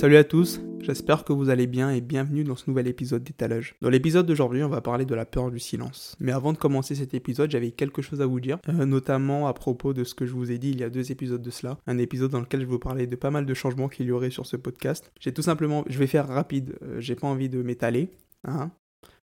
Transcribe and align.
Salut 0.00 0.16
à 0.16 0.24
tous, 0.24 0.62
j'espère 0.82 1.24
que 1.24 1.32
vous 1.32 1.50
allez 1.50 1.66
bien 1.66 1.90
et 1.90 2.00
bienvenue 2.00 2.44
dans 2.44 2.56
ce 2.56 2.68
nouvel 2.68 2.86
épisode 2.86 3.22
d'étalage. 3.22 3.74
Dans 3.80 3.90
l'épisode 3.90 4.26
d'aujourd'hui, 4.26 4.62
on 4.62 4.68
va 4.68 4.80
parler 4.80 5.04
de 5.04 5.14
la 5.14 5.24
peur 5.24 5.50
du 5.50 5.58
silence. 5.58 6.16
Mais 6.20 6.32
avant 6.32 6.52
de 6.52 6.58
commencer 6.58 6.94
cet 6.94 7.14
épisode, 7.14 7.50
j'avais 7.50 7.70
quelque 7.70 8.02
chose 8.02 8.20
à 8.20 8.26
vous 8.26 8.40
dire, 8.40 8.58
euh, 8.68 8.86
notamment 8.86 9.46
à 9.46 9.54
propos 9.54 9.92
de 9.92 10.04
ce 10.04 10.14
que 10.14 10.26
je 10.26 10.32
vous 10.32 10.50
ai 10.50 10.58
dit 10.58 10.70
il 10.70 10.80
y 10.80 10.84
a 10.84 10.90
deux 10.90 11.12
épisodes 11.12 11.42
de 11.42 11.50
cela. 11.50 11.78
Un 11.86 11.98
épisode 11.98 12.30
dans 12.30 12.40
lequel 12.40 12.62
je 12.62 12.66
vous 12.66 12.78
parlais 12.78 13.06
de 13.06 13.16
pas 13.16 13.30
mal 13.30 13.46
de 13.46 13.54
changements 13.54 13.88
qu'il 13.88 14.06
y 14.06 14.12
aurait 14.12 14.30
sur 14.30 14.46
ce 14.46 14.56
podcast. 14.56 15.12
J'ai 15.20 15.32
tout 15.32 15.42
simplement, 15.42 15.84
je 15.88 15.98
vais 15.98 16.06
faire 16.06 16.26
rapide, 16.28 16.76
euh, 16.82 17.00
j'ai 17.00 17.14
pas 17.14 17.28
envie 17.28 17.48
de 17.48 17.62
m'étaler, 17.62 18.10
hein, 18.46 18.70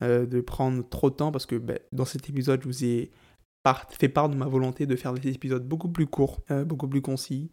euh, 0.02 0.26
de 0.26 0.40
prendre 0.40 0.88
trop 0.88 1.10
de 1.10 1.16
temps 1.16 1.32
parce 1.32 1.46
que 1.46 1.56
ben, 1.56 1.78
dans 1.92 2.04
cet 2.04 2.28
épisode, 2.28 2.60
je 2.62 2.66
vous 2.66 2.84
ai 2.84 3.10
fait 3.90 4.08
part 4.08 4.28
de 4.28 4.36
ma 4.36 4.46
volonté 4.46 4.86
de 4.86 4.96
faire 4.96 5.12
des 5.12 5.28
épisodes 5.28 5.66
beaucoup 5.66 5.88
plus 5.88 6.06
courts, 6.06 6.40
beaucoup 6.66 6.88
plus 6.88 7.00
concis, 7.00 7.48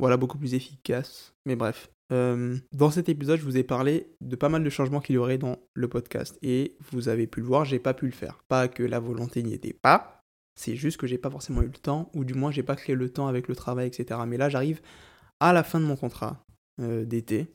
voilà, 0.00 0.16
beaucoup 0.16 0.38
plus 0.38 0.54
efficaces. 0.54 1.34
Mais 1.46 1.54
bref, 1.54 1.88
euh, 2.12 2.56
dans 2.72 2.90
cet 2.90 3.08
épisode, 3.08 3.38
je 3.38 3.44
vous 3.44 3.56
ai 3.56 3.62
parlé 3.62 4.06
de 4.20 4.36
pas 4.36 4.50
mal 4.50 4.62
de 4.62 4.70
changements 4.70 5.00
qu'il 5.00 5.14
y 5.14 5.18
aurait 5.18 5.38
dans 5.38 5.58
le 5.74 5.88
podcast. 5.88 6.38
Et 6.42 6.76
vous 6.90 7.08
avez 7.08 7.26
pu 7.26 7.40
le 7.40 7.46
voir, 7.46 7.64
j'ai 7.64 7.78
pas 7.78 7.94
pu 7.94 8.06
le 8.06 8.12
faire. 8.12 8.42
Pas 8.48 8.68
que 8.68 8.82
la 8.82 9.00
volonté 9.00 9.42
n'y 9.42 9.54
était 9.54 9.72
pas, 9.72 10.22
c'est 10.54 10.76
juste 10.76 10.98
que 10.98 11.06
j'ai 11.06 11.18
pas 11.18 11.30
forcément 11.30 11.62
eu 11.62 11.66
le 11.66 11.72
temps, 11.72 12.10
ou 12.14 12.24
du 12.24 12.34
moins 12.34 12.50
j'ai 12.50 12.62
pas 12.62 12.76
créé 12.76 12.94
le 12.94 13.08
temps 13.08 13.28
avec 13.28 13.48
le 13.48 13.56
travail, 13.56 13.86
etc. 13.86 14.20
Mais 14.26 14.36
là, 14.36 14.50
j'arrive 14.50 14.80
à 15.40 15.52
la 15.54 15.62
fin 15.62 15.80
de 15.80 15.86
mon 15.86 15.96
contrat 15.96 16.44
euh, 16.80 17.04
d'été. 17.04 17.46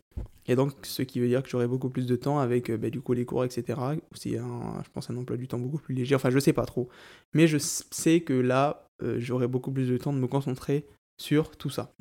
Et 0.47 0.55
donc, 0.55 0.73
ce 0.81 1.03
qui 1.03 1.19
veut 1.19 1.27
dire 1.27 1.43
que 1.43 1.49
j'aurai 1.49 1.67
beaucoup 1.67 1.89
plus 1.89 2.07
de 2.07 2.15
temps 2.15 2.39
avec 2.39 2.71
euh, 2.71 2.77
bah, 2.77 2.89
du 2.89 3.01
coup 3.01 3.13
les 3.13 3.25
cours, 3.25 3.45
etc. 3.45 3.79
C'est, 4.15 4.31
je 4.31 4.89
pense, 4.91 5.09
un 5.11 5.17
emploi 5.17 5.37
du 5.37 5.47
temps 5.47 5.59
beaucoup 5.59 5.77
plus 5.77 5.93
léger. 5.93 6.15
Enfin, 6.15 6.31
je 6.31 6.39
sais 6.39 6.53
pas 6.53 6.65
trop. 6.65 6.89
Mais 7.33 7.47
je 7.47 7.57
sais 7.59 8.21
que 8.21 8.33
là, 8.33 8.89
j'aurai 9.17 9.47
beaucoup 9.47 9.71
plus 9.71 9.87
de 9.87 9.97
temps 9.97 10.13
de 10.13 10.17
me 10.17 10.27
concentrer 10.27 10.87
sur 11.19 11.55
tout 11.57 11.69
ça. 11.69 11.93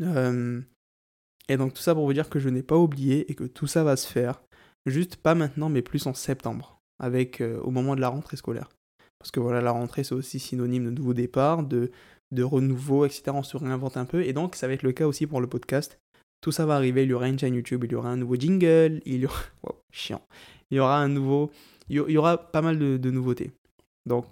Et 1.48 1.56
donc 1.56 1.74
tout 1.74 1.82
ça 1.82 1.94
pour 1.94 2.06
vous 2.06 2.12
dire 2.12 2.28
que 2.28 2.38
je 2.38 2.48
n'ai 2.48 2.62
pas 2.62 2.76
oublié 2.76 3.30
et 3.30 3.34
que 3.34 3.44
tout 3.44 3.66
ça 3.66 3.84
va 3.84 3.96
se 3.96 4.10
faire, 4.10 4.42
juste 4.86 5.16
pas 5.16 5.34
maintenant 5.34 5.68
mais 5.68 5.82
plus 5.82 6.06
en 6.06 6.14
septembre, 6.14 6.80
avec 6.98 7.40
euh, 7.40 7.60
au 7.60 7.70
moment 7.70 7.94
de 7.94 8.00
la 8.00 8.08
rentrée 8.08 8.36
scolaire. 8.36 8.68
Parce 9.18 9.30
que 9.30 9.40
voilà, 9.40 9.60
la 9.60 9.70
rentrée 9.70 10.04
c'est 10.04 10.14
aussi 10.14 10.38
synonyme 10.38 10.84
de 10.84 10.90
nouveau 10.90 11.14
départ, 11.14 11.62
de, 11.62 11.90
de 12.32 12.42
renouveau, 12.42 13.06
etc. 13.06 13.24
On 13.28 13.42
se 13.42 13.56
réinvente 13.56 13.96
un 13.96 14.04
peu, 14.04 14.24
et 14.24 14.32
donc 14.32 14.56
ça 14.56 14.66
va 14.66 14.74
être 14.74 14.82
le 14.82 14.92
cas 14.92 15.06
aussi 15.06 15.26
pour 15.26 15.40
le 15.40 15.46
podcast. 15.46 15.98
Tout 16.40 16.52
ça 16.52 16.66
va 16.66 16.76
arriver, 16.76 17.04
il 17.04 17.10
y 17.10 17.14
aura 17.14 17.28
une 17.28 17.38
chaîne 17.38 17.54
YouTube, 17.54 17.84
il 17.84 17.92
y 17.92 17.94
aura 17.94 18.10
un 18.10 18.16
nouveau 18.16 18.36
jingle, 18.36 19.00
il 19.04 19.20
y 19.20 19.26
aura... 19.26 19.40
Wow, 19.64 19.76
chiant. 19.90 20.22
Il 20.70 20.76
y 20.76 20.80
aura 20.80 20.98
un 20.98 21.08
nouveau... 21.08 21.50
Il 21.88 21.96
y 21.96 22.16
aura 22.16 22.36
pas 22.36 22.62
mal 22.62 22.78
de, 22.78 22.96
de 22.96 23.10
nouveautés. 23.10 23.52
Donc, 24.06 24.26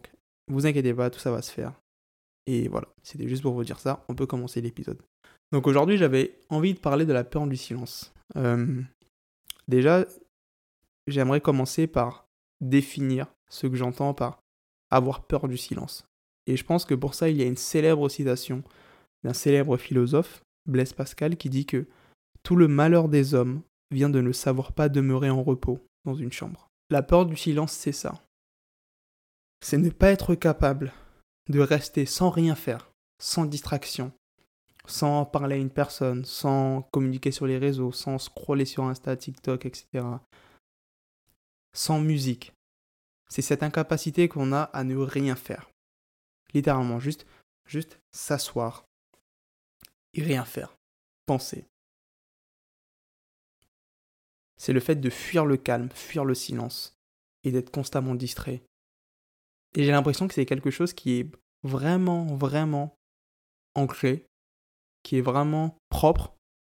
vous 0.49 0.67
inquiétez 0.67 0.93
pas, 0.93 1.09
tout 1.09 1.21
ça 1.21 1.31
va 1.31 1.41
se 1.41 1.53
faire. 1.53 1.73
Et 2.47 2.69
voilà, 2.69 2.89
c'était 3.03 3.29
juste 3.29 3.43
pour 3.43 3.55
vous 3.55 3.65
dire 3.65 3.79
ça, 3.79 4.05
on 4.09 4.15
peut 4.15 4.27
commencer 4.27 4.61
l'épisode. 4.61 5.01
Donc 5.55 5.69
aujourd'hui, 5.69 5.97
j'avais 5.97 6.35
envie 6.49 6.75
de 6.75 6.81
parler 6.81 7.07
de 7.07 7.13
la 7.13 7.23
peur 7.23 7.47
du 7.47 7.57
silence. 7.57 8.13
Euh, 8.35 8.83
déjà, 9.69 10.05
j'aimerais 11.07 11.41
commencer 11.41 11.87
par 11.87 12.27
définir 12.61 13.29
ce 13.49 13.69
que 13.69 13.77
j'entends 13.77 14.15
par 14.15 14.41
avoir 14.91 15.29
peur 15.29 15.47
du 15.47 15.57
silence. 15.57 16.09
Et 16.49 16.57
je 16.57 16.65
pense 16.65 16.85
que 16.85 16.95
pour 16.95 17.15
ça, 17.15 17.29
il 17.29 17.37
y 17.37 17.43
a 17.43 17.47
une 17.47 17.57
célèbre 17.57 18.09
citation 18.09 18.65
d'un 19.23 19.33
célèbre 19.33 19.77
philosophe, 19.77 20.43
Blaise 20.67 20.93
Pascal, 20.93 21.37
qui 21.37 21.51
dit 21.51 21.67
que 21.67 21.87
tout 22.43 22.57
le 22.57 22.67
malheur 22.67 23.09
des 23.09 23.35
hommes 23.35 23.63
vient 23.93 24.11
de 24.11 24.21
ne 24.21 24.33
savoir 24.33 24.73
pas 24.73 24.89
demeurer 24.89 25.31
en 25.31 25.45
repos 25.45 25.79
dans 26.05 26.17
une 26.17 26.33
chambre. 26.33 26.67
La 26.91 27.03
peur 27.03 27.27
du 27.27 27.37
silence, 27.37 27.75
c'est 27.75 27.93
ça. 27.93 28.21
C'est 29.61 29.79
ne 29.79 29.91
pas 29.91 30.11
être 30.11 30.35
capable 30.35 30.93
de 31.49 31.61
rester 31.61 32.07
sans 32.07 32.31
rien 32.31 32.57
faire, 32.57 32.91
sans 33.21 33.45
distraction, 33.45 34.11
sans 34.87 35.25
parler 35.25 35.57
à 35.57 35.59
une 35.59 35.71
personne, 35.71 36.25
sans 36.25 36.83
communiquer 36.93 37.31
sur 37.31 37.47
les 37.47 37.59
réseaux, 37.59 37.93
sans 37.93 38.19
scroller 38.19 38.65
sur 38.65 38.85
Insta, 38.85 39.17
TikTok, 39.17 39.67
etc. 39.67 40.05
Sans 41.73 42.01
musique. 42.01 42.53
C'est 43.29 43.43
cette 43.43 43.63
incapacité 43.63 44.29
qu'on 44.29 44.53
a 44.53 44.63
à 44.63 44.85
ne 44.85 44.97
rien 44.97 45.37
faire. 45.37 45.71
Littéralement, 46.53 47.01
juste, 47.01 47.27
juste 47.67 47.99
s'asseoir 48.13 48.85
et 50.13 50.23
rien 50.23 50.45
faire. 50.45 50.77
Penser. 51.27 51.65
C'est 54.57 54.73
le 54.73 54.81
fait 54.81 54.97
de 54.97 55.11
fuir 55.11 55.47
le 55.47 55.57
calme, 55.57 55.91
fuir 55.91 56.25
le 56.25 56.35
silence 56.35 56.97
et 57.43 57.51
d'être 57.51 57.71
constamment 57.71 58.15
distrait. 58.15 58.63
Et 59.75 59.85
j'ai 59.85 59.91
l'impression 59.91 60.29
que 60.29 60.35
c'est 60.35 60.47
quelque 60.47 60.71
chose 60.71 60.93
qui 60.93 61.19
est 61.19 61.31
vraiment, 61.63 62.27
vraiment 62.37 62.97
ancré 63.75 64.27
qui 65.05 65.19
est 65.19 65.21
vraiment 65.21 65.77
propre 65.91 66.35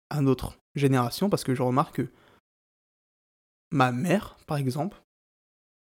à 0.09 0.19
notre 0.19 0.59
génération, 0.75 1.29
parce 1.29 1.45
que 1.45 1.55
je 1.55 1.63
remarque 1.63 1.95
que 1.95 2.11
ma 3.71 3.93
mère, 3.93 4.37
par 4.45 4.57
exemple, 4.57 5.01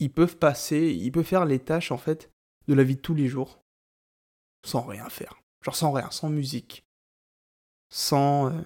ils 0.01 0.13
peuvent 0.13 0.37
passer, 0.37 0.93
ils 0.93 1.13
peuvent 1.13 1.25
faire 1.25 1.45
les 1.45 1.61
tâches 1.61 1.93
en 1.93 1.99
fait 1.99 2.31
de 2.67 2.75
la 2.75 2.83
vie 2.83 2.97
de 2.97 3.01
tous 3.01 3.15
les 3.15 3.29
jours 3.29 3.61
sans 4.65 4.83
rien 4.83 5.09
faire. 5.09 5.41
Genre 5.63 5.77
sans 5.77 5.93
rien, 5.93 6.11
sans 6.11 6.31
musique, 6.31 6.85
sans, 7.91 8.51
euh, 8.51 8.63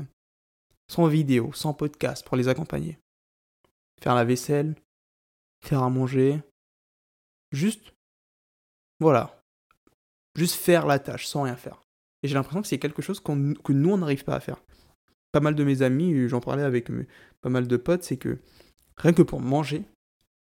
sans 0.89 1.07
vidéo, 1.07 1.53
sans 1.53 1.75
podcast 1.75 2.25
pour 2.25 2.37
les 2.37 2.49
accompagner. 2.49 2.99
Faire 4.01 4.15
la 4.15 4.25
vaisselle, 4.25 4.77
faire 5.65 5.83
à 5.83 5.91
manger, 5.91 6.41
juste, 7.51 7.95
voilà, 9.01 9.43
juste 10.37 10.55
faire 10.55 10.87
la 10.87 10.99
tâche 10.99 11.27
sans 11.27 11.43
rien 11.43 11.57
faire. 11.57 11.84
Et 12.25 12.27
j'ai 12.27 12.35
l'impression 12.35 12.62
que 12.62 12.69
c'est 12.69 12.79
quelque 12.79 13.03
chose 13.03 13.21
que 13.21 13.73
nous, 13.73 13.91
on 13.91 13.99
n'arrive 13.99 14.25
pas 14.25 14.35
à 14.35 14.41
faire. 14.41 14.57
Pas 15.31 15.41
mal 15.41 15.55
de 15.55 15.62
mes 15.62 15.83
amis, 15.83 16.27
j'en 16.27 16.41
parlais 16.41 16.62
avec 16.62 16.89
pas 17.43 17.51
mal 17.51 17.69
de 17.69 17.77
potes, 17.77 18.03
c'est 18.03 18.17
que 18.17 18.39
rien 18.97 19.12
que 19.12 19.21
pour 19.21 19.41
manger, 19.41 19.85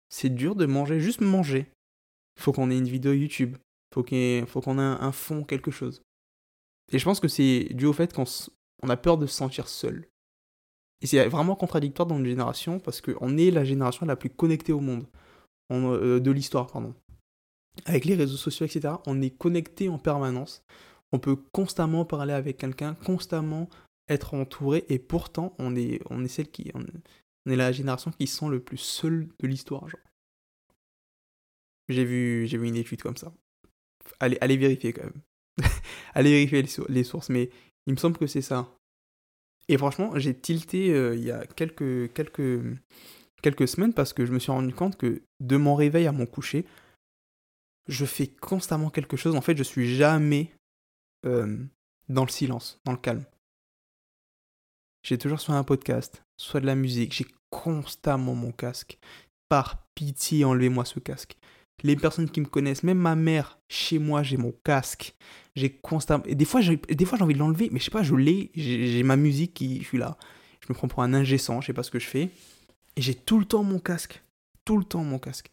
c'est 0.09 0.29
dur 0.33 0.55
de 0.55 0.65
manger, 0.65 0.99
juste 0.99 1.21
manger. 1.21 1.67
Faut 2.39 2.51
qu'on 2.51 2.71
ait 2.71 2.77
une 2.79 2.87
vidéo 2.87 3.13
YouTube, 3.13 3.57
il 4.11 4.45
faut 4.47 4.59
qu'on 4.59 4.79
ait 4.79 4.81
un 4.81 5.11
fond, 5.11 5.43
quelque 5.43 5.69
chose. 5.69 6.01
Et 6.91 6.97
je 6.97 7.05
pense 7.05 7.19
que 7.19 7.27
c'est 7.27 7.67
dû 7.75 7.85
au 7.85 7.93
fait 7.93 8.11
qu'on 8.11 8.89
a 8.89 8.97
peur 8.97 9.19
de 9.19 9.27
se 9.27 9.35
sentir 9.35 9.67
seul. 9.67 10.07
Et 11.01 11.05
c'est 11.05 11.27
vraiment 11.27 11.55
contradictoire 11.55 12.07
dans 12.07 12.17
une 12.17 12.25
génération 12.25 12.79
parce 12.79 13.01
qu'on 13.01 13.37
est 13.37 13.51
la 13.51 13.65
génération 13.65 14.07
la 14.07 14.15
plus 14.15 14.31
connectée 14.31 14.73
au 14.73 14.79
monde, 14.79 15.05
euh, 15.71 16.19
de 16.19 16.31
l'histoire, 16.31 16.65
pardon. 16.65 16.95
Avec 17.85 18.05
les 18.05 18.15
réseaux 18.15 18.35
sociaux, 18.35 18.65
etc., 18.65 18.95
on 19.05 19.21
est 19.21 19.29
connecté 19.29 19.89
en 19.89 19.99
permanence 19.99 20.63
on 21.11 21.19
peut 21.19 21.37
constamment 21.51 22.05
parler 22.05 22.33
avec 22.33 22.57
quelqu'un, 22.57 22.95
constamment 22.95 23.69
être 24.09 24.33
entouré, 24.33 24.85
et 24.89 24.99
pourtant 24.99 25.55
on 25.59 25.75
est, 25.75 26.01
celle 26.27 26.49
qui, 26.49 26.71
la 27.45 27.71
génération 27.71 28.11
qui 28.11 28.27
sent 28.27 28.47
le 28.49 28.59
plus 28.59 28.77
seul 28.77 29.27
de 29.39 29.47
l'histoire. 29.47 29.87
J'ai 31.89 32.03
vu, 32.03 32.47
une 32.47 32.75
étude 32.75 33.01
comme 33.01 33.17
ça. 33.17 33.33
Allez, 34.19 34.37
allez 34.41 34.57
vérifier 34.57 34.93
quand 34.93 35.03
même. 35.03 35.21
allez 36.13 36.31
vérifier 36.31 36.63
les, 36.89 37.03
sources, 37.03 37.29
mais 37.29 37.49
il 37.85 37.93
me 37.93 37.97
semble 37.97 38.17
que 38.17 38.27
c'est 38.27 38.41
ça. 38.41 38.73
Et 39.69 39.77
franchement, 39.77 40.17
j'ai 40.17 40.33
tilté 40.33 40.93
euh, 40.93 41.15
il 41.15 41.23
y 41.23 41.31
a 41.31 41.45
quelques, 41.45 42.13
quelques, 42.13 42.61
quelques 43.41 43.67
semaines 43.67 43.93
parce 43.93 44.13
que 44.13 44.25
je 44.25 44.31
me 44.31 44.39
suis 44.39 44.51
rendu 44.51 44.73
compte 44.73 44.97
que 44.97 45.21
de 45.39 45.57
mon 45.57 45.75
réveil 45.75 46.07
à 46.07 46.11
mon 46.11 46.25
coucher, 46.25 46.65
je 47.87 48.05
fais 48.05 48.27
constamment 48.27 48.89
quelque 48.89 49.17
chose. 49.17 49.35
En 49.35 49.41
fait, 49.41 49.57
je 49.57 49.63
suis 49.63 49.95
jamais 49.95 50.51
euh, 51.27 51.57
dans 52.09 52.23
le 52.23 52.29
silence, 52.29 52.79
dans 52.85 52.93
le 52.93 52.97
calme. 52.97 53.25
J'ai 55.03 55.17
toujours 55.17 55.39
soit 55.39 55.55
un 55.55 55.63
podcast, 55.63 56.23
soit 56.37 56.59
de 56.59 56.65
la 56.65 56.75
musique. 56.75 57.13
J'ai 57.13 57.25
constamment 57.49 58.35
mon 58.35 58.51
casque. 58.51 58.97
Par 59.49 59.87
pitié, 59.95 60.43
enlevez-moi 60.43 60.83
ce 60.85 60.99
casque. 60.99 61.37
Les 61.83 61.95
personnes 61.95 62.29
qui 62.29 62.41
me 62.41 62.47
connaissent, 62.47 62.83
même 62.83 62.97
ma 62.97 63.15
mère, 63.15 63.59
chez 63.69 63.99
moi, 63.99 64.23
j'ai 64.23 64.37
mon 64.37 64.51
casque. 64.63 65.15
J'ai 65.55 65.69
constamment. 65.69 66.23
Et 66.25 66.35
des 66.35 66.45
fois, 66.45 66.59
j'ai, 66.59 66.77
des 66.77 67.05
fois, 67.05 67.17
j'ai 67.17 67.23
envie 67.23 67.35
de 67.35 67.39
l'enlever, 67.39 67.69
mais 67.71 67.79
je 67.79 67.85
sais 67.85 67.91
pas, 67.91 68.03
je 68.03 68.15
l'ai. 68.15 68.51
J'ai, 68.55 69.03
ma 69.03 69.15
musique 69.15 69.53
qui. 69.53 69.79
Je 69.81 69.87
suis 69.87 69.97
là. 69.97 70.17
Je 70.61 70.67
me 70.69 70.73
prends 70.73 70.87
pour 70.87 71.03
un 71.03 71.13
ingessant, 71.13 71.61
je 71.61 71.67
sais 71.67 71.73
pas 71.73 71.83
ce 71.83 71.91
que 71.91 71.99
je 71.99 72.07
fais. 72.07 72.29
Et 72.95 73.01
j'ai 73.01 73.13
tout 73.13 73.39
le 73.39 73.45
temps 73.45 73.63
mon 73.63 73.79
casque. 73.79 74.21
Tout 74.65 74.77
le 74.77 74.83
temps 74.83 75.03
mon 75.03 75.19
casque. 75.19 75.51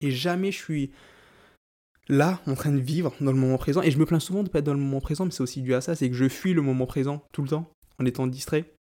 Et 0.00 0.10
jamais 0.10 0.52
je 0.52 0.58
suis 0.58 0.90
là, 2.08 2.40
en 2.46 2.54
train 2.54 2.72
de 2.72 2.78
vivre 2.78 3.14
dans 3.20 3.32
le 3.32 3.38
moment 3.38 3.58
présent. 3.58 3.82
Et 3.82 3.90
je 3.90 3.98
me 3.98 4.06
plains 4.06 4.20
souvent 4.20 4.42
de 4.42 4.48
pas 4.48 4.58
être 4.58 4.64
dans 4.64 4.74
le 4.74 4.80
moment 4.80 5.00
présent, 5.00 5.24
mais 5.24 5.30
c'est 5.30 5.42
aussi 5.42 5.62
dû 5.62 5.74
à 5.74 5.80
ça, 5.80 5.94
c'est 5.94 6.08
que 6.08 6.16
je 6.16 6.28
fuis 6.28 6.54
le 6.54 6.62
moment 6.62 6.86
présent 6.86 7.22
tout 7.32 7.42
le 7.42 7.48
temps, 7.48 7.70
en 7.98 8.04
étant 8.04 8.26
distrait. 8.26 8.74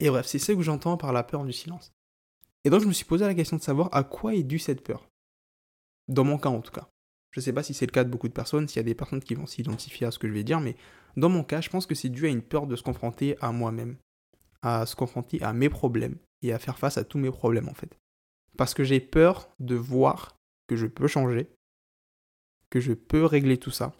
Et 0.00 0.08
bref, 0.08 0.26
c'est 0.26 0.38
ça 0.38 0.54
que 0.54 0.62
j'entends 0.62 0.96
par 0.96 1.12
la 1.12 1.22
peur 1.22 1.44
du 1.44 1.52
silence. 1.52 1.92
Et 2.64 2.70
donc 2.70 2.82
je 2.82 2.86
me 2.86 2.92
suis 2.92 3.04
posé 3.04 3.24
la 3.24 3.34
question 3.34 3.56
de 3.56 3.62
savoir 3.62 3.88
à 3.92 4.04
quoi 4.04 4.34
est 4.34 4.42
due 4.42 4.58
cette 4.58 4.82
peur. 4.82 5.08
Dans 6.08 6.24
mon 6.24 6.38
cas 6.38 6.48
en 6.48 6.60
tout 6.60 6.72
cas. 6.72 6.88
Je 7.30 7.40
sais 7.40 7.52
pas 7.52 7.62
si 7.62 7.72
c'est 7.72 7.86
le 7.86 7.92
cas 7.92 8.04
de 8.04 8.10
beaucoup 8.10 8.28
de 8.28 8.34
personnes, 8.34 8.68
s'il 8.68 8.76
y 8.76 8.80
a 8.80 8.84
des 8.84 8.94
personnes 8.94 9.22
qui 9.22 9.34
vont 9.34 9.46
s'identifier 9.46 10.06
à 10.06 10.10
ce 10.10 10.18
que 10.18 10.28
je 10.28 10.32
vais 10.32 10.44
dire, 10.44 10.60
mais 10.60 10.76
dans 11.16 11.30
mon 11.30 11.44
cas, 11.44 11.60
je 11.60 11.70
pense 11.70 11.86
que 11.86 11.94
c'est 11.94 12.10
dû 12.10 12.26
à 12.26 12.28
une 12.28 12.42
peur 12.42 12.66
de 12.66 12.76
se 12.76 12.82
confronter 12.82 13.36
à 13.40 13.52
moi-même, 13.52 13.96
à 14.60 14.84
se 14.84 14.94
confronter 14.94 15.42
à 15.42 15.54
mes 15.54 15.70
problèmes, 15.70 16.18
et 16.42 16.52
à 16.52 16.58
faire 16.58 16.78
face 16.78 16.98
à 16.98 17.04
tous 17.04 17.18
mes 17.18 17.30
problèmes 17.30 17.68
en 17.68 17.74
fait. 17.74 17.96
Parce 18.58 18.74
que 18.74 18.84
j'ai 18.84 19.00
peur 19.00 19.48
de 19.60 19.74
voir 19.74 20.36
que 20.68 20.76
je 20.76 20.86
peux 20.86 21.08
changer, 21.08 21.48
que 22.72 22.80
je 22.80 22.94
peux 22.94 23.26
régler 23.26 23.58
tout 23.58 23.70
ça, 23.70 23.92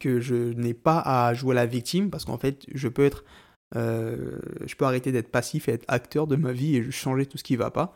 que 0.00 0.20
je 0.20 0.54
n'ai 0.54 0.72
pas 0.72 1.00
à 1.00 1.34
jouer 1.34 1.54
la 1.54 1.66
victime, 1.66 2.08
parce 2.08 2.24
qu'en 2.24 2.38
fait, 2.38 2.64
je 2.74 2.88
peux 2.88 3.04
être, 3.04 3.24
euh, 3.76 4.38
je 4.64 4.74
peux 4.74 4.86
arrêter 4.86 5.12
d'être 5.12 5.30
passif 5.30 5.68
et 5.68 5.72
être 5.72 5.84
acteur 5.86 6.26
de 6.26 6.36
ma 6.36 6.52
vie 6.52 6.76
et 6.76 6.90
changer 6.90 7.26
tout 7.26 7.36
ce 7.36 7.44
qui 7.44 7.56
va 7.56 7.70
pas. 7.70 7.94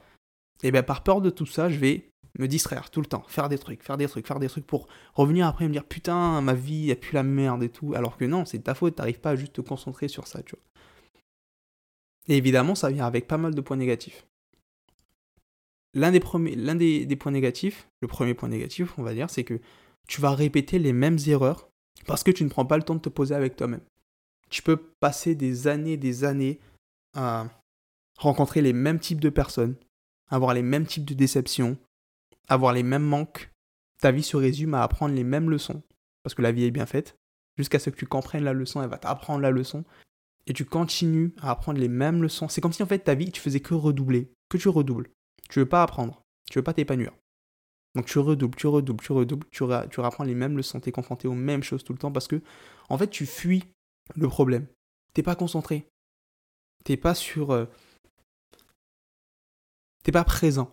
Et 0.63 0.71
bien 0.71 0.83
par 0.83 1.03
peur 1.03 1.23
de 1.23 1.31
tout 1.31 1.47
ça, 1.47 1.71
je 1.71 1.79
vais 1.79 2.11
me 2.39 2.49
distraire 2.49 2.91
tout 2.91 3.01
le 3.01 3.07
temps, 3.07 3.25
faire 3.29 3.49
des 3.49 3.57
trucs, 3.57 3.83
faire 3.83 3.97
des 3.97 4.09
trucs, 4.09 4.27
faire 4.27 4.41
des 4.41 4.49
trucs 4.49 4.67
pour 4.67 4.89
revenir 5.15 5.47
après 5.47 5.65
et 5.65 5.69
me 5.69 5.73
dire 5.73 5.87
putain, 5.87 6.43
ma 6.43 6.53
vie 6.53 6.93
a 6.93 6.97
plus 6.97 7.15
la 7.15 7.23
merde 7.23 7.63
et 7.63 7.71
tout. 7.71 7.95
Alors 7.95 8.19
que 8.19 8.27
non, 8.27 8.45
c'est 8.45 8.59
ta 8.59 8.75
faute, 8.75 8.97
t'arrives 8.97 9.21
pas 9.21 9.31
à 9.31 9.37
juste 9.37 9.55
te 9.55 9.63
concentrer 9.63 10.09
sur 10.09 10.27
ça, 10.27 10.43
tu 10.43 10.55
vois. 10.55 10.65
Et 12.29 12.37
évidemment, 12.37 12.75
ça 12.75 12.91
vient 12.91 13.07
avec 13.07 13.27
pas 13.27 13.39
mal 13.39 13.55
de 13.55 13.61
points 13.63 13.79
négatifs. 13.79 14.27
L'un 15.95 16.13
des, 16.13 16.21
points 16.21 17.33
négatifs, 17.33 17.89
le 18.01 18.09
premier 18.09 18.35
point 18.35 18.49
négatif, 18.49 18.97
on 18.99 19.03
va 19.03 19.13
dire, 19.13 19.29
c'est 19.29 19.45
que 19.45 19.61
tu 20.07 20.21
vas 20.21 20.35
répéter 20.35 20.79
les 20.79 20.93
mêmes 20.93 21.19
erreurs 21.27 21.69
parce 22.07 22.23
que 22.23 22.31
tu 22.31 22.45
ne 22.45 22.49
prends 22.49 22.67
pas 22.67 22.77
le 22.77 22.83
temps 22.83 22.95
de 22.95 23.01
te 23.01 23.09
poser 23.09 23.35
avec 23.35 23.57
toi-même. 23.57 23.83
Tu 24.51 24.63
peux 24.63 24.77
passer 24.77 25.35
des 25.35 25.67
années, 25.67 25.97
des 25.97 26.25
années 26.25 26.61
à 27.15 27.47
rencontrer 28.19 28.63
les 28.63 28.73
mêmes 28.73 29.01
types 29.01 29.21
de 29.21 29.31
personnes, 29.31 29.77
avoir 30.29 30.55
les 30.55 30.63
mêmes 30.63 30.87
types 30.87 31.05
de 31.05 31.15
déceptions, 31.15 31.77
avoir 32.49 32.73
les 32.73 32.83
mêmes 32.83 33.05
manques. 33.05 33.51
Ta 34.01 34.13
vie 34.13 34.23
se 34.23 34.37
résume 34.37 34.75
à 34.75 34.83
apprendre 34.83 35.15
les 35.15 35.25
mêmes 35.25 35.51
leçons, 35.51 35.83
parce 36.23 36.35
que 36.35 36.43
la 36.43 36.53
vie 36.53 36.65
est 36.65 36.71
bien 36.71 36.87
faite. 36.87 37.17
Jusqu'à 37.59 37.79
ce 37.79 37.91
que 37.91 37.97
tu 37.97 38.07
comprennes 38.07 38.45
la 38.45 38.53
leçon, 38.53 38.83
elle 38.83 38.89
va 38.89 38.99
t'apprendre 38.99 39.41
la 39.41 39.51
leçon. 39.51 39.85
Et 40.47 40.53
tu 40.53 40.65
continues 40.65 41.35
à 41.41 41.51
apprendre 41.51 41.79
les 41.79 41.89
mêmes 41.89 42.23
leçons. 42.23 42.49
C'est 42.49 42.61
comme 42.61 42.73
si 42.73 42.83
en 42.83 42.87
fait 42.87 43.01
ta 43.01 43.15
vie, 43.15 43.31
tu 43.31 43.41
faisais 43.41 43.61
que 43.61 43.75
redoubler, 43.75 44.33
que 44.49 44.57
tu 44.57 44.69
redoubles. 44.69 45.11
Tu 45.51 45.59
veux 45.59 45.69
pas 45.69 45.83
apprendre, 45.83 46.23
tu 46.51 46.59
veux 46.59 46.63
pas 46.63 46.75
t'épanouir. 46.75 47.13
Donc 47.95 48.07
tu 48.07 48.19
redoubles, 48.19 48.57
tu 48.57 48.67
redoubles, 48.69 49.03
tu 49.03 49.13
redoubles, 49.13 49.47
tu, 49.51 49.65
tu 49.91 50.01
rapprends 50.01 50.25
les 50.25 50.35
mêmes 50.35 50.57
leçons, 50.57 50.81
es 50.81 50.93
confronté 50.93 51.27
aux 51.27 51.35
mêmes 51.35 51.63
choses 51.63 51.83
tout 51.83 51.93
le 51.93 51.99
temps 51.99 52.13
parce 52.13 52.29
que, 52.29 52.41
en 52.89 52.97
fait, 52.97 53.09
tu 53.09 53.27
fuis 53.27 53.65
le 54.15 54.29
problème. 54.29 54.67
T'es 55.13 55.23
pas 55.23 55.35
concentré. 55.35 55.87
T'es 56.85 56.97
pas 56.97 57.15
sur. 57.15 57.51
Euh, 57.51 57.67
t'es 60.03 60.13
pas 60.13 60.25
présent. 60.25 60.73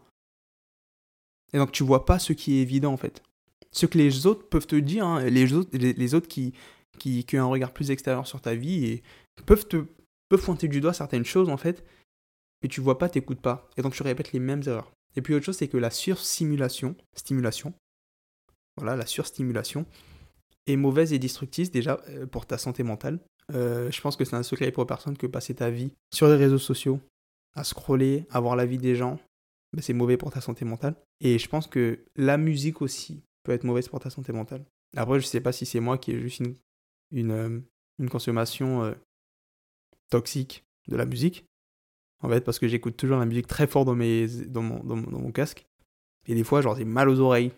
Et 1.54 1.58
donc 1.58 1.72
tu 1.72 1.84
vois 1.84 2.06
pas 2.06 2.20
ce 2.20 2.34
qui 2.34 2.58
est 2.58 2.62
évident 2.62 2.94
en 2.94 2.98
fait. 2.98 3.24
Ce 3.72 3.86
que 3.86 3.98
les 3.98 4.26
autres 4.26 4.48
peuvent 4.48 4.68
te 4.68 4.76
dire, 4.76 5.06
hein, 5.06 5.24
les, 5.24 5.54
autres, 5.54 5.76
les, 5.78 6.14
autres 6.14 6.28
qui, 6.28 6.54
qui, 7.00 7.24
qui, 7.26 7.38
ont 7.38 7.44
un 7.44 7.46
regard 7.46 7.74
plus 7.74 7.92
extérieur 7.92 8.28
sur 8.28 8.42
ta 8.42 8.56
vie 8.56 8.86
et 8.86 9.04
peuvent 9.46 9.68
te 9.68 9.86
peuvent 10.30 10.44
pointer 10.44 10.68
du 10.68 10.82
doigt 10.82 10.94
certaines 10.94 11.26
choses 11.26 11.50
en 11.50 11.58
fait, 11.58 11.86
mais 12.62 12.70
tu 12.70 12.82
vois 12.82 12.98
pas, 12.98 13.10
t'écoutes 13.10 13.42
pas. 13.42 13.70
Et 13.78 13.82
donc 13.82 13.94
tu 13.94 14.04
répètes 14.04 14.32
les 14.32 14.40
mêmes 14.40 14.64
erreurs. 14.66 14.92
Et 15.16 15.22
puis 15.22 15.34
autre 15.34 15.46
chose, 15.46 15.58
c'est 15.58 15.68
que 15.68 15.78
la 15.78 15.90
surstimulation, 15.90 16.96
stimulation, 17.16 17.74
voilà, 18.78 18.96
la 18.96 19.06
surstimulation, 19.06 19.86
est 20.68 20.76
mauvaise 20.76 21.14
et 21.14 21.20
destructrice 21.20 21.72
déjà 21.72 22.00
euh, 22.10 22.26
pour 22.28 22.46
ta 22.46 22.58
santé 22.58 22.84
mentale. 22.84 23.20
Euh, 23.54 23.90
je 23.90 24.02
pense 24.02 24.16
que 24.16 24.26
c'est 24.26 24.36
un 24.36 24.44
secret 24.44 24.72
pour 24.72 24.86
personne 24.86 25.18
que 25.18 25.26
passer 25.26 25.56
ta 25.56 25.70
vie 25.70 25.94
sur 26.14 26.28
les 26.28 26.36
réseaux 26.36 26.58
sociaux, 26.58 27.00
à 27.56 27.64
scroller, 27.64 28.26
à 28.30 28.40
voir 28.40 28.56
la 28.56 28.66
vie 28.66 28.78
des 28.78 28.96
gens, 28.96 29.20
ben, 29.74 29.82
c'est 29.82 29.94
mauvais 29.94 30.18
pour 30.18 30.32
ta 30.32 30.42
santé 30.42 30.66
mentale. 30.66 30.96
Et 31.22 31.40
je 31.40 31.48
pense 31.48 31.68
que 31.68 32.06
la 32.16 32.38
musique 32.38 32.82
aussi 32.82 33.24
peut 33.44 33.54
être 33.54 33.64
mauvaise 33.64 33.88
pour 33.88 34.00
ta 34.00 34.10
santé 34.10 34.34
mentale. 34.34 34.66
Après, 34.96 35.20
je 35.20 35.26
sais 35.26 35.42
pas 35.42 35.52
si 35.52 35.66
c'est 35.66 35.80
moi 35.80 35.98
qui 35.98 36.12
ai 36.12 36.20
juste 36.20 36.40
une, 36.40 36.56
une, 37.12 37.32
euh, 37.32 38.08
consommation 38.10 38.94
toxique 40.10 40.64
de 40.88 40.96
la 40.96 41.06
musique. 41.06 41.46
En 42.24 42.30
fait, 42.30 42.42
parce 42.42 42.60
que 42.60 42.68
j'écoute 42.68 42.98
toujours 42.98 43.18
la 43.18 43.26
musique 43.26 43.48
très 43.48 43.68
fort 43.68 43.86
dans, 43.86 43.96
mes, 43.96 44.28
dans, 44.28 44.64
mon, 44.64 44.84
dans, 44.84 44.96
mon, 44.96 45.32
casque. 45.32 45.66
Et 46.28 46.34
des 46.34 46.44
fois, 46.44 46.62
genre, 46.62 46.76
j'ai 46.76 46.86
mal 46.86 47.10
aux 47.10 47.20
oreilles. 47.20 47.52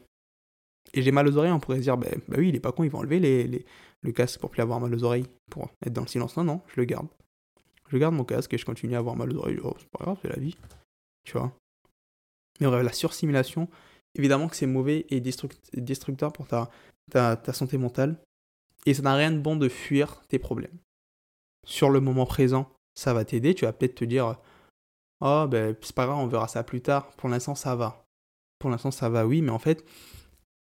Et 0.93 1.01
j'ai 1.01 1.11
mal 1.11 1.27
aux 1.27 1.37
oreilles, 1.37 1.51
on 1.51 1.59
pourrait 1.59 1.77
se 1.77 1.83
dire, 1.83 1.97
bah, 1.97 2.07
bah, 2.27 2.37
oui, 2.39 2.49
il 2.49 2.55
est 2.55 2.59
pas 2.59 2.71
con, 2.71 2.83
il 2.83 2.89
va 2.89 2.99
enlever 2.99 3.19
les, 3.19 3.45
les, 3.45 3.65
le 4.01 4.11
casque 4.11 4.39
pour 4.39 4.49
plus 4.49 4.61
avoir 4.61 4.79
mal 4.79 4.93
aux 4.93 5.03
oreilles, 5.03 5.27
pour 5.49 5.69
être 5.85 5.93
dans 5.93 6.01
le 6.01 6.07
silence. 6.07 6.35
Non, 6.35 6.43
non, 6.43 6.61
je 6.67 6.79
le 6.79 6.85
garde. 6.85 7.07
Je 7.89 7.97
garde 7.97 8.13
mon 8.13 8.23
casque 8.23 8.53
et 8.53 8.57
je 8.57 8.65
continue 8.65 8.95
à 8.95 8.99
avoir 8.99 9.15
mal 9.15 9.31
aux 9.31 9.37
oreilles. 9.37 9.59
Oh, 9.63 9.75
c'est 9.77 9.89
pas 9.89 10.03
grave, 10.03 10.17
c'est 10.21 10.29
la 10.29 10.39
vie. 10.39 10.55
Tu 11.23 11.33
vois. 11.33 11.51
Mais 12.59 12.67
bref, 12.67 12.83
la 12.83 12.93
sursimulation, 12.93 13.67
évidemment 14.15 14.47
que 14.47 14.55
c'est 14.55 14.67
mauvais 14.67 15.05
et 15.09 15.21
destructeur 15.21 16.33
pour 16.33 16.47
ta, 16.47 16.69
ta, 17.09 17.53
santé 17.53 17.77
mentale. 17.77 18.17
Et 18.85 18.93
ça 18.93 19.01
n'a 19.01 19.15
rien 19.15 19.31
de 19.31 19.39
bon 19.39 19.55
de 19.55 19.69
fuir 19.69 20.21
tes 20.27 20.39
problèmes. 20.39 20.77
Sur 21.65 21.89
le 21.89 21.99
moment 21.99 22.25
présent, 22.25 22.71
ça 22.95 23.13
va 23.13 23.25
t'aider. 23.25 23.53
Tu 23.55 23.65
vas 23.65 23.73
peut-être 23.73 23.95
te 23.95 24.05
dire 24.05 24.37
Oh, 25.21 25.47
ben, 25.49 25.75
c'est 25.81 25.95
pas 25.95 26.05
grave, 26.05 26.17
on 26.17 26.27
verra 26.27 26.47
ça 26.47 26.63
plus 26.63 26.81
tard. 26.81 27.11
Pour 27.17 27.29
l'instant, 27.29 27.55
ça 27.55 27.75
va. 27.75 28.05
Pour 28.59 28.69
l'instant, 28.69 28.91
ça 28.91 29.09
va, 29.09 29.25
oui, 29.25 29.41
mais 29.41 29.51
en 29.51 29.59
fait, 29.59 29.85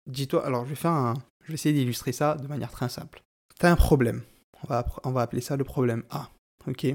dis-toi. 0.07 0.45
Alors, 0.45 0.65
je 0.65 0.71
vais 0.71 0.77
faire 0.77 0.93
un. 0.93 1.15
Je 1.43 1.49
vais 1.49 1.55
essayer 1.55 1.75
d'illustrer 1.75 2.13
ça 2.13 2.37
de 2.37 2.47
manière 2.47 2.71
très 2.71 2.89
simple. 2.89 3.23
T'as 3.59 3.71
un 3.71 3.77
problème. 3.77 4.23
On 4.63 5.11
va, 5.11 5.21
appeler 5.23 5.41
ça 5.41 5.57
le 5.57 5.65
problème 5.65 6.05
A. 6.11 6.31
Ok? 6.67 6.87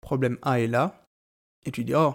Problème 0.00 0.38
A 0.42 0.60
est 0.60 0.68
là. 0.68 1.04
Et 1.64 1.72
tu 1.72 1.84
dis 1.84 1.94
Oh, 1.94 2.14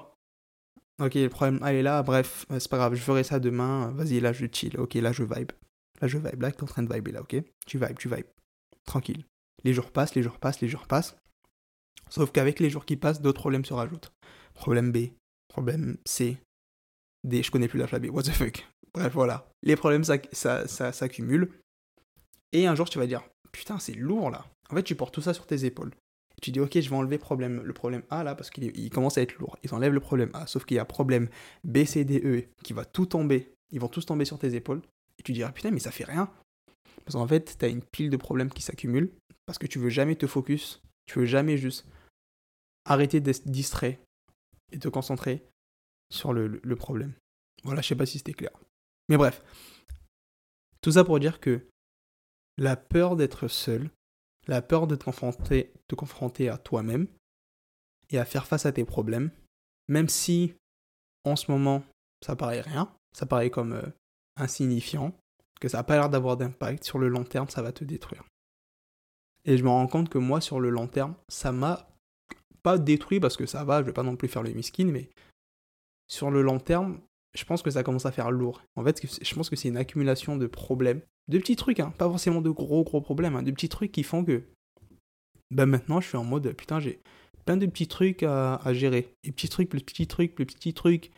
Ok, 1.00 1.16
le 1.16 1.28
problème 1.28 1.60
ah, 1.64 1.74
est 1.74 1.82
là, 1.82 2.04
bref, 2.04 2.46
c'est 2.52 2.70
pas 2.70 2.78
grave, 2.78 2.94
je 2.94 3.02
ferai 3.02 3.24
ça 3.24 3.40
demain, 3.40 3.92
vas-y, 3.96 4.20
là 4.20 4.32
je 4.32 4.46
chill, 4.52 4.80
ok, 4.80 4.94
là 4.96 5.12
je 5.12 5.24
vibe. 5.24 5.52
Là 6.00 6.08
je 6.08 6.20
vibe, 6.20 6.42
là 6.42 6.52
t'es 6.52 6.62
en 6.62 6.68
train 6.68 6.84
de 6.84 6.94
vibrer 6.94 7.12
là, 7.12 7.22
ok? 7.22 7.36
Tu 7.66 7.80
vibes, 7.80 7.98
tu 7.98 8.10
vibes. 8.10 8.28
Tranquille. 8.86 9.26
Les 9.64 9.74
jours 9.74 9.92
passent, 9.92 10.14
les 10.14 10.22
jours 10.22 10.38
passent, 10.38 10.62
les 10.62 10.68
jours 10.68 10.86
passent. 10.86 11.16
Sauf 12.10 12.32
qu'avec 12.32 12.60
les 12.60 12.70
jours 12.70 12.86
qui 12.86 12.96
passent, 12.96 13.22
d'autres 13.22 13.40
problèmes 13.40 13.66
se 13.66 13.74
rajoutent. 13.74 14.14
Problème 14.54 14.92
B, 14.92 15.10
problème 15.48 15.98
C, 16.06 16.38
D, 17.24 17.44
je 17.44 17.52
connais 17.52 17.68
plus 17.68 17.80
l'alphabet, 17.80 18.10
what 18.10 18.24
the 18.24 18.32
fuck? 18.32 18.68
Bref, 18.94 19.14
voilà. 19.14 19.50
Les 19.64 19.76
problèmes 19.76 20.04
s'accumulent. 20.04 21.50
Et 22.52 22.68
un 22.68 22.76
jour 22.76 22.90
tu 22.90 23.00
vas 23.00 23.08
dire, 23.08 23.24
putain, 23.52 23.80
c'est 23.80 23.94
lourd 23.94 24.30
là. 24.30 24.46
En 24.70 24.76
fait, 24.76 24.84
tu 24.84 24.96
portes 24.96 25.14
tout 25.14 25.22
ça 25.22 25.34
sur 25.34 25.48
tes 25.48 25.66
épaules 25.66 25.92
tu 26.44 26.52
dis 26.52 26.60
ok 26.60 26.80
je 26.80 26.90
vais 26.90 26.96
enlever 26.96 27.18
problème, 27.18 27.62
le 27.64 27.74
problème 27.74 28.04
A 28.10 28.24
là 28.24 28.36
parce 28.36 28.50
qu'il 28.50 28.90
commence 28.90 29.18
à 29.18 29.22
être 29.22 29.38
lourd. 29.40 29.58
Ils 29.64 29.74
enlèvent 29.74 29.94
le 29.94 30.02
problème 30.02 30.30
A, 30.34 30.46
sauf 30.46 30.66
qu'il 30.66 30.76
y 30.76 30.80
a 30.80 30.86
problème 30.86 31.30
B, 31.64 31.86
C, 31.86 32.04
D, 32.04 32.22
E 32.24 32.44
qui 32.64 32.74
va 32.74 32.84
tout 32.84 33.06
tomber, 33.06 33.54
ils 33.72 33.80
vont 33.80 33.88
tous 33.88 34.06
tomber 34.06 34.26
sur 34.26 34.38
tes 34.38 34.54
épaules. 34.54 34.82
Et 35.18 35.24
tu 35.24 35.32
diras 35.32 35.52
putain 35.52 35.72
mais 35.72 35.80
ça 35.80 35.92
fait 35.92 36.04
rien. 36.04 36.30
Parce 37.06 37.16
qu'en 37.16 37.28
fait 37.28 37.58
tu 37.58 37.66
as 37.66 37.70
une 37.70 37.82
pile 37.82 38.10
de 38.10 38.18
problèmes 38.18 38.52
qui 38.52 38.62
s'accumulent 38.62 39.12
parce 39.46 39.58
que 39.58 39.68
tu 39.68 39.80
veux 39.80 39.90
jamais 39.90 40.16
te 40.16 40.28
focus, 40.28 40.82
tu 41.06 41.20
veux 41.20 41.26
jamais 41.26 41.58
juste 41.58 41.88
arrêter 42.86 43.22
d'être 43.22 43.48
distrait 43.48 44.00
et 44.74 44.80
te 44.80 44.88
concentrer 44.90 45.48
sur 46.10 46.34
le, 46.34 46.76
problème. 46.76 47.14
Voilà, 47.64 47.82
je 47.82 47.88
sais 47.88 47.96
pas 47.96 48.06
si 48.06 48.18
c'était 48.18 48.34
clair. 48.34 48.52
Mais 49.10 49.18
bref, 49.18 49.44
tout 50.82 50.92
ça 50.92 51.04
pour 51.04 51.20
dire 51.20 51.40
que 51.40 51.66
la 52.58 52.76
peur 52.76 53.16
d'être 53.16 53.48
seul, 53.48 53.90
la 54.48 54.62
peur 54.62 54.88
de 54.88 54.96
te 54.96 55.06
confronter, 55.06 55.72
te 55.88 55.96
confronter 55.96 56.50
à 56.50 56.58
toi-même 56.58 57.08
et 58.10 58.18
à 58.18 58.26
faire 58.26 58.46
face 58.46 58.66
à 58.66 58.72
tes 58.72 58.86
problèmes, 58.86 59.32
même 59.88 60.10
si 60.10 60.54
en 61.24 61.36
ce 61.36 61.50
moment 61.52 61.84
ça 62.24 62.36
paraît 62.36 62.62
rien, 62.62 62.94
ça 63.14 63.26
paraît 63.26 63.50
comme 63.50 63.74
euh, 63.74 63.88
insignifiant, 64.36 65.14
que 65.60 65.68
ça 65.68 65.78
n'a 65.78 65.84
pas 65.84 65.96
l'air 65.96 66.10
d'avoir 66.10 66.38
d'impact, 66.38 66.84
sur 66.84 67.00
le 67.00 67.08
long 67.08 67.24
terme 67.24 67.50
ça 67.50 67.62
va 67.62 67.72
te 67.72 67.84
détruire. 67.84 68.24
Et 69.46 69.58
je 69.58 69.64
me 69.64 69.70
rends 69.70 69.88
compte 69.88 70.10
que 70.10 70.18
moi 70.18 70.42
sur 70.42 70.60
le 70.60 70.70
long 70.70 70.88
terme, 70.88 71.16
ça 71.28 71.52
m'a 71.52 71.90
pas 72.64 72.78
détruit 72.78 73.20
parce 73.20 73.38
que 73.38 73.46
ça 73.46 73.64
va, 73.64 73.82
je 73.82 73.86
vais 73.86 73.94
pas 73.94 74.04
non 74.04 74.16
plus 74.16 74.28
faire 74.28 74.44
le 74.44 74.52
miskin, 74.52 74.86
mais 74.86 75.10
sur 76.08 76.32
le 76.32 76.42
long 76.42 76.60
terme, 76.60 77.00
je 77.36 77.44
pense 77.46 77.62
que 77.62 77.72
ça 77.72 77.84
commence 77.84 78.06
à 78.06 78.12
faire 78.12 78.32
lourd. 78.32 78.62
En 78.76 78.84
fait, 78.84 79.02
je 79.22 79.36
pense 79.36 79.50
que 79.50 79.56
c'est 79.56 79.68
une 79.68 79.78
accumulation 79.78 80.38
de 80.38 80.48
problèmes 80.48 81.02
de 81.30 81.38
petits 81.38 81.56
trucs, 81.56 81.80
hein, 81.80 81.94
pas 81.98 82.10
forcément 82.10 82.42
de 82.42 82.50
gros 82.50 82.84
gros 82.84 83.02
problèmes, 83.02 83.36
hein, 83.36 83.44
de 83.44 83.52
petits 83.52 83.70
trucs 83.70 83.92
qui 83.92 84.04
font 84.04 84.26
que 84.26 84.44
bah 85.52 85.66
maintenant 85.66 86.02
je 86.02 86.08
suis 86.08 86.18
en 86.18 86.24
mode 86.24 86.52
putain 86.54 86.80
j'ai 86.80 87.00
plein 87.46 87.58
de 87.58 87.66
petits 87.66 87.88
trucs 87.88 88.24
à, 88.24 88.60
gérer. 88.74 89.14
Et 89.24 89.32
petits 89.32 89.50
trucs, 89.50 89.70
plus 89.70 89.82
petits 89.82 90.08
trucs, 90.08 90.34
plus 90.34 90.46
petits 90.46 90.74
trucs. 90.74 91.12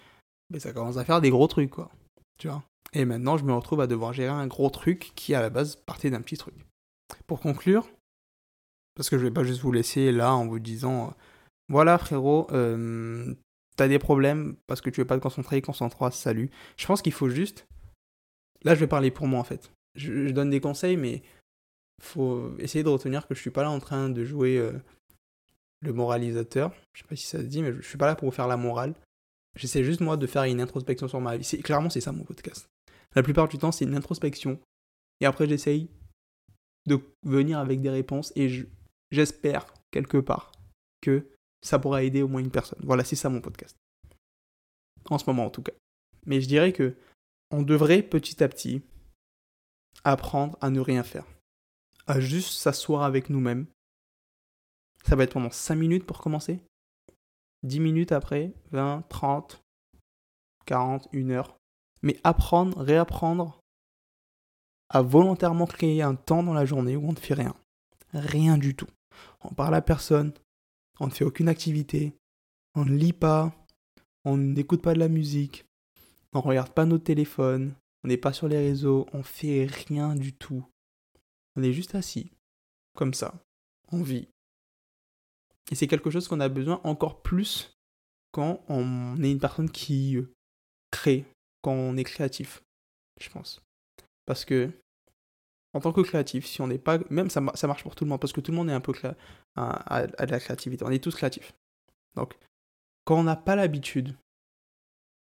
Mais 0.49 0.59
ça 0.59 0.73
commence 0.73 0.97
à 0.97 1.05
faire 1.05 1.21
des 1.21 1.29
gros 1.29 1.47
trucs 1.47 1.71
quoi. 1.71 1.91
Tu 2.37 2.47
vois? 2.47 2.63
Et 2.93 3.05
maintenant 3.05 3.37
je 3.37 3.45
me 3.45 3.53
retrouve 3.53 3.81
à 3.81 3.87
devoir 3.87 4.13
gérer 4.13 4.29
un 4.29 4.47
gros 4.47 4.69
truc 4.69 5.11
qui 5.15 5.33
à 5.33 5.41
la 5.41 5.49
base 5.49 5.75
partait 5.75 6.09
d'un 6.09 6.21
petit 6.21 6.37
truc. 6.37 6.55
Pour 7.27 7.39
conclure, 7.39 7.87
parce 8.95 9.09
que 9.09 9.17
je 9.17 9.23
vais 9.23 9.31
pas 9.31 9.43
juste 9.43 9.61
vous 9.61 9.71
laisser 9.71 10.11
là 10.11 10.33
en 10.33 10.47
vous 10.47 10.59
disant 10.59 11.13
voilà 11.69 11.97
frérot, 11.97 12.47
euh, 12.51 13.33
t'as 13.75 13.87
des 13.87 13.99
problèmes 13.99 14.55
parce 14.67 14.81
que 14.81 14.89
tu 14.89 15.01
veux 15.01 15.07
pas 15.07 15.17
te 15.17 15.23
concentrer, 15.23 15.61
concentre-toi, 15.61 16.11
salut. 16.11 16.49
Je 16.77 16.85
pense 16.85 17.01
qu'il 17.01 17.13
faut 17.13 17.29
juste. 17.29 17.67
Là 18.63 18.75
je 18.75 18.79
vais 18.79 18.87
parler 18.87 19.11
pour 19.11 19.27
moi 19.27 19.39
en 19.39 19.43
fait 19.43 19.71
je, 19.95 20.29
donne 20.31 20.49
des 20.49 20.61
conseils, 20.61 20.97
mais 20.97 21.23
faut 22.01 22.55
essayer 22.59 22.83
de 22.83 22.89
retenir 22.89 23.27
que 23.27 23.35
je 23.35 23.39
suis 23.39 23.49
pas 23.49 23.63
là 23.63 23.71
en 23.71 23.79
train 23.79 24.09
de 24.09 24.23
jouer 24.23 24.57
euh, 24.57 24.73
le 25.81 25.93
moralisateur. 25.93 26.73
Je 26.93 27.01
sais 27.01 27.07
pas 27.07 27.15
si 27.15 27.25
ça 27.25 27.39
se 27.39 27.43
dit, 27.43 27.61
mais 27.61 27.73
je, 27.73 27.81
suis 27.81 27.97
pas 27.97 28.07
là 28.07 28.15
pour 28.15 28.29
vous 28.29 28.35
faire 28.35 28.47
la 28.47 28.57
morale. 28.57 28.93
J'essaie 29.55 29.83
juste 29.83 30.01
moi 30.01 30.17
de 30.17 30.27
faire 30.27 30.43
une 30.43 30.59
introspection 30.59 31.07
sur 31.07 31.21
ma 31.21 31.37
vie. 31.37 31.61
Clairement, 31.63 31.89
c'est 31.89 32.01
ça 32.01 32.11
mon 32.11 32.25
podcast. 32.25 32.67
La 33.15 33.23
plupart 33.23 33.47
du 33.47 33.57
temps, 33.57 33.71
c'est 33.71 33.85
une 33.85 33.95
introspection. 33.95 34.59
Et 35.21 35.25
après, 35.25 35.47
j'essaye 35.47 35.89
de 36.85 36.99
venir 37.23 37.59
avec 37.59 37.81
des 37.81 37.89
réponses. 37.89 38.33
Et 38.35 38.67
j'espère, 39.11 39.73
quelque 39.91 40.17
part, 40.17 40.51
que 40.99 41.25
ça 41.65 41.79
pourra 41.79 42.03
aider 42.03 42.21
au 42.21 42.27
moins 42.27 42.41
une 42.41 42.51
personne. 42.51 42.79
Voilà, 42.83 43.03
c'est 43.03 43.15
ça 43.15 43.29
mon 43.29 43.41
podcast. 43.41 43.75
En 45.09 45.17
ce 45.17 45.25
moment 45.25 45.45
en 45.45 45.49
tout 45.49 45.63
cas. 45.63 45.73
Mais 46.25 46.39
je 46.39 46.47
dirais 46.47 46.73
que 46.73 46.95
on 47.49 47.63
devrait 47.63 48.03
petit 48.03 48.43
à 48.43 48.47
petit 48.47 48.83
apprendre 50.03 50.57
à 50.61 50.69
ne 50.69 50.79
rien 50.79 51.03
faire. 51.03 51.25
À 52.05 52.19
juste 52.19 52.53
s'asseoir 52.53 53.03
avec 53.03 53.29
nous-mêmes. 53.31 53.65
Ça 55.05 55.15
va 55.15 55.23
être 55.23 55.33
pendant 55.33 55.49
5 55.49 55.75
minutes 55.75 56.05
pour 56.05 56.19
commencer. 56.19 56.59
10 57.63 57.79
minutes 57.79 58.11
après, 58.11 58.53
20, 58.71 59.03
30, 59.09 59.63
40, 60.65 61.07
1 61.13 61.29
heure. 61.31 61.57
Mais 62.03 62.19
apprendre, 62.23 62.79
réapprendre 62.79 63.59
à 64.89 65.01
volontairement 65.01 65.65
créer 65.65 66.03
un 66.03 66.13
temps 66.13 66.43
dans 66.43 66.53
la 66.53 66.65
journée 66.65 66.95
où 66.95 67.07
on 67.07 67.13
ne 67.13 67.17
fait 67.17 67.33
rien. 67.33 67.55
Rien 68.13 68.59
du 68.59 68.75
tout. 68.75 68.87
On 69.41 69.53
parle 69.53 69.73
à 69.73 69.81
personne, 69.81 70.31
on 70.99 71.07
ne 71.07 71.11
fait 71.11 71.25
aucune 71.25 71.49
activité, 71.49 72.13
on 72.75 72.85
ne 72.85 72.95
lit 72.95 73.13
pas, 73.13 73.53
on 74.23 74.37
n'écoute 74.37 74.81
pas 74.81 74.93
de 74.93 74.99
la 74.99 75.07
musique, 75.09 75.65
on 76.33 76.39
ne 76.39 76.43
regarde 76.43 76.73
pas 76.73 76.85
nos 76.85 76.97
téléphones, 76.97 77.73
on 78.03 78.07
n'est 78.07 78.17
pas 78.17 78.33
sur 78.33 78.47
les 78.47 78.57
réseaux, 78.57 79.07
on 79.13 79.23
fait 79.23 79.65
rien 79.65 80.15
du 80.15 80.33
tout. 80.33 80.65
On 81.55 81.63
est 81.63 81.73
juste 81.73 81.95
assis, 81.95 82.31
comme 82.93 83.13
ça, 83.13 83.33
on 83.91 84.03
vit. 84.03 84.27
Et 85.71 85.75
c'est 85.75 85.87
quelque 85.87 86.11
chose 86.11 86.27
qu'on 86.27 86.39
a 86.39 86.49
besoin 86.49 86.81
encore 86.83 87.21
plus 87.21 87.75
quand 88.31 88.63
on 88.67 89.21
est 89.23 89.31
une 89.31 89.39
personne 89.39 89.71
qui 89.71 90.17
euh, 90.17 90.31
crée, 90.91 91.25
quand 91.61 91.71
on 91.71 91.97
est 91.97 92.03
créatif, 92.03 92.61
je 93.19 93.29
pense. 93.29 93.61
Parce 94.25 94.45
que 94.45 94.71
en 95.75 95.81
tant 95.81 95.91
que 95.91 95.99
créatif, 95.99 96.45
si 96.45 96.61
on 96.61 96.67
n'est 96.67 96.77
pas. 96.77 96.99
Même 97.09 97.29
ça, 97.29 97.41
marche 97.41 97.83
pour 97.83 97.95
tout 97.95 98.05
le 98.05 98.09
monde, 98.09 98.21
parce 98.21 98.31
que 98.31 98.39
tout 98.39 98.51
le 98.51 98.57
monde 98.57 98.69
est 98.69 98.73
un 98.73 98.79
peu 98.79 98.93
à, 99.57 100.07
de 100.07 100.31
la 100.31 100.39
créativité. 100.39 100.85
On 100.85 100.89
est 100.89 101.03
tous 101.03 101.13
créatifs. 101.13 101.53
Donc, 102.15 102.37
quand 103.03 103.19
on 103.19 103.23
n'a 103.23 103.35
pas 103.35 103.57
l'habitude 103.57 104.15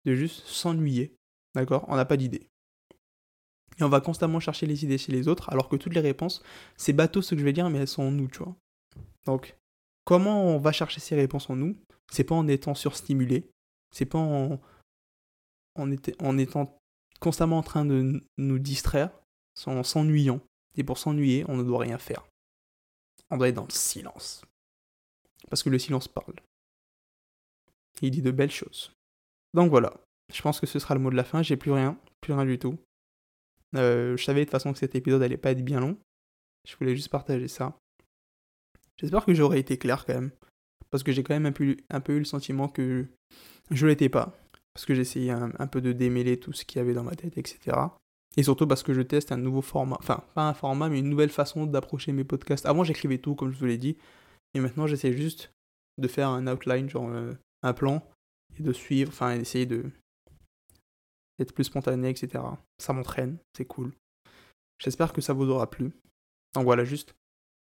de 0.04 0.14
juste 0.14 0.44
s'ennuyer, 0.44 1.16
d'accord 1.54 1.86
On 1.88 1.96
n'a 1.96 2.04
pas 2.04 2.18
d'idées. 2.18 2.50
Et 3.78 3.82
on 3.82 3.88
va 3.88 4.02
constamment 4.02 4.38
chercher 4.38 4.66
les 4.66 4.84
idées 4.84 4.98
chez 4.98 5.10
les 5.10 5.26
autres, 5.26 5.48
alors 5.50 5.70
que 5.70 5.76
toutes 5.76 5.94
les 5.94 6.00
réponses, 6.00 6.42
c'est 6.76 6.92
bateau 6.92 7.22
ce 7.22 7.34
que 7.34 7.40
je 7.40 7.44
vais 7.44 7.54
dire, 7.54 7.70
mais 7.70 7.78
elles 7.78 7.88
sont 7.88 8.02
en 8.02 8.10
nous, 8.10 8.28
tu 8.28 8.40
vois. 8.40 8.54
Donc, 9.24 9.56
comment 10.04 10.44
on 10.44 10.58
va 10.58 10.70
chercher 10.70 11.00
ces 11.00 11.16
réponses 11.16 11.48
en 11.48 11.56
nous? 11.56 11.78
C'est 12.12 12.24
pas 12.24 12.34
en 12.34 12.46
étant 12.46 12.74
surstimulé, 12.74 13.48
c'est 13.90 14.04
pas 14.04 14.18
en, 14.18 14.60
en 15.76 16.38
étant 16.38 16.78
constamment 17.20 17.56
en 17.56 17.62
train 17.62 17.86
de 17.86 18.22
nous 18.36 18.58
distraire, 18.58 19.10
en 19.64 19.82
s'ennuyant. 19.82 20.40
Et 20.76 20.84
pour 20.84 20.98
s'ennuyer, 20.98 21.44
on 21.48 21.56
ne 21.56 21.62
doit 21.62 21.80
rien 21.80 21.98
faire. 21.98 22.26
On 23.30 23.36
doit 23.36 23.48
être 23.48 23.54
dans 23.54 23.64
le 23.64 23.70
silence. 23.70 24.44
Parce 25.48 25.62
que 25.62 25.70
le 25.70 25.78
silence 25.78 26.08
parle. 26.08 26.34
il 28.02 28.10
dit 28.10 28.22
de 28.22 28.30
belles 28.30 28.50
choses. 28.50 28.92
Donc 29.54 29.70
voilà. 29.70 29.94
Je 30.32 30.42
pense 30.42 30.60
que 30.60 30.66
ce 30.66 30.78
sera 30.78 30.94
le 30.94 31.00
mot 31.00 31.10
de 31.10 31.16
la 31.16 31.24
fin. 31.24 31.42
J'ai 31.42 31.56
plus 31.56 31.72
rien. 31.72 31.98
Plus 32.20 32.32
rien 32.32 32.44
du 32.44 32.58
tout. 32.58 32.78
Euh, 33.74 34.16
je 34.16 34.24
savais 34.24 34.40
de 34.40 34.44
toute 34.44 34.52
façon 34.52 34.72
que 34.72 34.78
cet 34.78 34.94
épisode 34.94 35.22
allait 35.22 35.36
pas 35.36 35.52
être 35.52 35.64
bien 35.64 35.80
long. 35.80 35.96
Je 36.68 36.76
voulais 36.76 36.94
juste 36.94 37.10
partager 37.10 37.48
ça. 37.48 37.78
J'espère 38.98 39.24
que 39.24 39.34
j'aurais 39.34 39.60
été 39.60 39.78
clair 39.78 40.04
quand 40.04 40.14
même. 40.14 40.30
Parce 40.90 41.02
que 41.02 41.12
j'ai 41.12 41.22
quand 41.22 41.34
même 41.34 41.46
un 41.46 41.52
peu, 41.52 41.76
un 41.90 42.00
peu 42.00 42.14
eu 42.14 42.18
le 42.18 42.24
sentiment 42.24 42.68
que 42.68 43.06
je 43.70 43.86
l'étais 43.86 44.08
pas. 44.08 44.36
Parce 44.72 44.84
que 44.84 44.94
j'essayais 44.94 45.30
un, 45.30 45.52
un 45.58 45.66
peu 45.66 45.80
de 45.80 45.92
démêler 45.92 46.38
tout 46.38 46.52
ce 46.52 46.64
qu'il 46.64 46.78
y 46.78 46.80
avait 46.80 46.94
dans 46.94 47.04
ma 47.04 47.16
tête, 47.16 47.38
etc. 47.38 47.76
Et 48.36 48.42
surtout 48.42 48.66
parce 48.66 48.82
que 48.82 48.92
je 48.92 49.00
teste 49.00 49.32
un 49.32 49.38
nouveau 49.38 49.62
format, 49.62 49.96
enfin 49.98 50.22
pas 50.34 50.48
un 50.48 50.54
format, 50.54 50.88
mais 50.88 50.98
une 50.98 51.08
nouvelle 51.08 51.30
façon 51.30 51.66
d'approcher 51.66 52.12
mes 52.12 52.24
podcasts. 52.24 52.66
Avant 52.66 52.84
j'écrivais 52.84 53.18
tout, 53.18 53.34
comme 53.34 53.52
je 53.52 53.58
vous 53.58 53.66
l'ai 53.66 53.78
dit, 53.78 53.96
et 54.54 54.60
maintenant 54.60 54.86
j'essaie 54.86 55.12
juste 55.12 55.52
de 55.98 56.08
faire 56.08 56.28
un 56.28 56.46
outline, 56.46 56.88
genre 56.90 57.08
euh, 57.08 57.32
un 57.62 57.72
plan, 57.72 58.06
et 58.58 58.62
de 58.62 58.72
suivre, 58.72 59.10
enfin 59.10 59.36
d'essayer 59.36 59.66
de 59.66 59.90
d'être 61.38 61.52
plus 61.52 61.64
spontané, 61.64 62.08
etc. 62.08 62.42
Ça 62.78 62.92
m'entraîne, 62.92 63.38
c'est 63.54 63.66
cool. 63.66 63.92
J'espère 64.78 65.12
que 65.12 65.20
ça 65.20 65.32
vous 65.32 65.48
aura 65.48 65.68
plu. 65.68 65.92
Donc 66.54 66.64
voilà, 66.64 66.84
juste 66.84 67.14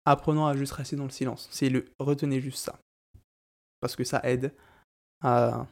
apprenons 0.05 0.45
à 0.45 0.55
juste 0.55 0.73
rester 0.73 0.95
dans 0.95 1.03
le 1.03 1.09
silence. 1.11 1.47
C'est 1.51 1.69
le 1.69 1.85
retenez 1.99 2.41
juste 2.41 2.59
ça. 2.59 2.79
Parce 3.79 3.95
que 3.95 4.03
ça 4.03 4.21
aide 4.23 4.53
à 5.21 5.67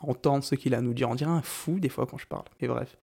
entendre 0.00 0.44
ce 0.44 0.54
qu'il 0.54 0.74
a 0.74 0.78
à 0.78 0.80
nous 0.80 0.94
dire. 0.94 1.08
On 1.08 1.14
dirait 1.14 1.30
un 1.30 1.42
fou 1.42 1.80
des 1.80 1.88
fois 1.88 2.06
quand 2.06 2.18
je 2.18 2.26
parle. 2.26 2.44
Et 2.60 2.68
bref. 2.68 2.96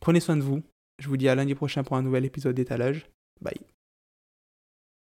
Prenez 0.00 0.20
soin 0.20 0.36
de 0.36 0.42
vous. 0.42 0.62
Je 0.98 1.08
vous 1.08 1.16
dis 1.16 1.28
à 1.28 1.34
lundi 1.34 1.54
prochain 1.54 1.84
pour 1.84 1.96
un 1.96 2.02
nouvel 2.02 2.24
épisode 2.24 2.56
d'étalage. 2.56 3.06
Bye. 3.40 3.77